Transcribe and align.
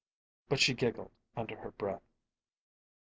But 0.49 0.59
she 0.59 0.73
giggled 0.73 1.11
under 1.37 1.55
her 1.57 1.69
breath. 1.69 2.01